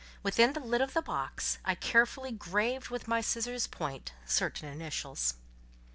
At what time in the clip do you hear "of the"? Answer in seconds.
0.81-1.03